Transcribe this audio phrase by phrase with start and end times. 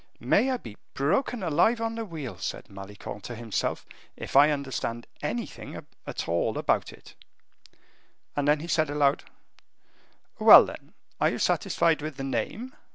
[0.19, 3.85] "May I be broken alive on the wheel," said Malicorne to himself,
[4.17, 7.13] "if I understand anything at all about it,"
[8.35, 9.25] and then he said aloud,
[10.39, 12.73] "Well, then, are you satisfied with the name?"